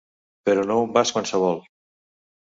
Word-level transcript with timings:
Però 0.49 0.63
no 0.71 0.77
un 0.85 0.95
vas 0.95 1.13
qualsevol. 1.19 1.63